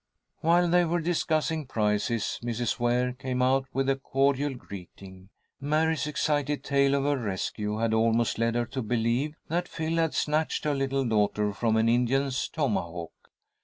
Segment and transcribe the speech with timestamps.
[0.39, 2.79] While they were discussing prices, Mrs.
[2.79, 5.29] Ware came out with a cordial greeting.
[5.59, 10.15] Mary's excited tale of her rescue had almost led her to believe that Phil had
[10.15, 13.13] snatched her little daughter from an Indian's tomahawk.